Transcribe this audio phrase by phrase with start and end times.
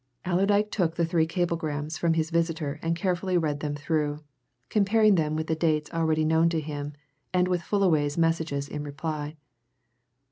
[0.25, 4.21] Allerdyke took the three cablegrams from his visitor and carefully read them through,
[4.67, 6.93] comparing them with the dates already known to him,
[7.35, 9.35] and with Fullaway's messages in reply.